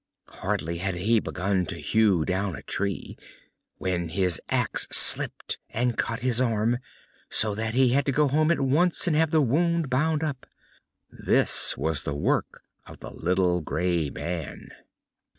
[0.29, 3.15] Hardly had he begun to hew down a tree,
[3.77, 6.79] when his axe slipped and cut his arm,
[7.29, 10.47] so that he had to go home at once and have the wound bound up.
[11.11, 14.69] This was the work of the little grey man.